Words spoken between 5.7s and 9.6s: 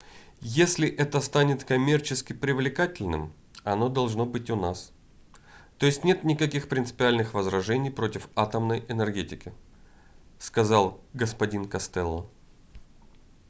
то есть нет никаких принципиальных возражений против атомной энергетики-